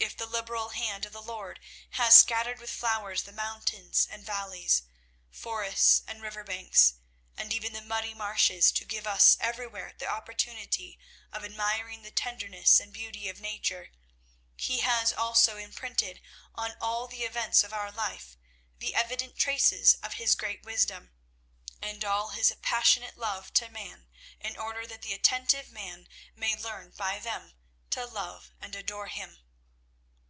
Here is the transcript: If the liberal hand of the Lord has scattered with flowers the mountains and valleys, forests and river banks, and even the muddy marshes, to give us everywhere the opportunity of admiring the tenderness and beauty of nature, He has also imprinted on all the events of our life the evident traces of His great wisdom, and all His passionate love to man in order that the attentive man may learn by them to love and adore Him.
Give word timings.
If 0.00 0.16
the 0.16 0.26
liberal 0.26 0.68
hand 0.70 1.04
of 1.06 1.12
the 1.12 1.22
Lord 1.22 1.58
has 1.90 2.14
scattered 2.16 2.60
with 2.60 2.70
flowers 2.70 3.24
the 3.24 3.32
mountains 3.32 4.06
and 4.08 4.24
valleys, 4.24 4.84
forests 5.28 6.02
and 6.06 6.22
river 6.22 6.44
banks, 6.44 6.94
and 7.36 7.52
even 7.52 7.72
the 7.72 7.82
muddy 7.82 8.14
marshes, 8.14 8.70
to 8.72 8.84
give 8.84 9.06
us 9.08 9.36
everywhere 9.40 9.94
the 9.98 10.06
opportunity 10.06 10.98
of 11.32 11.44
admiring 11.44 12.02
the 12.02 12.12
tenderness 12.12 12.78
and 12.80 12.92
beauty 12.92 13.28
of 13.28 13.40
nature, 13.40 13.90
He 14.56 14.80
has 14.80 15.12
also 15.12 15.56
imprinted 15.56 16.22
on 16.54 16.76
all 16.80 17.06
the 17.08 17.24
events 17.24 17.62
of 17.64 17.72
our 17.72 17.90
life 17.90 18.36
the 18.78 18.94
evident 18.94 19.36
traces 19.36 19.94
of 19.96 20.14
His 20.14 20.36
great 20.36 20.62
wisdom, 20.62 21.10
and 21.82 22.04
all 22.04 22.30
His 22.30 22.54
passionate 22.62 23.18
love 23.18 23.52
to 23.54 23.68
man 23.68 24.06
in 24.40 24.56
order 24.56 24.86
that 24.86 25.02
the 25.02 25.12
attentive 25.12 25.70
man 25.70 26.08
may 26.36 26.56
learn 26.56 26.90
by 26.90 27.18
them 27.18 27.54
to 27.90 28.06
love 28.06 28.52
and 28.60 28.74
adore 28.76 29.08
Him. 29.08 29.40